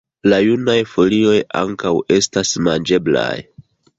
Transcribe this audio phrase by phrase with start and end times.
[0.31, 3.33] La junaj folioj ankaŭ estas manĝeblaj.